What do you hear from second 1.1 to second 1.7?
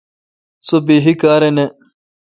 کار نہ۔